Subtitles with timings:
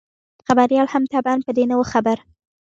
[0.47, 2.17] خبریال هم طبعاً په دې نه وو خبر.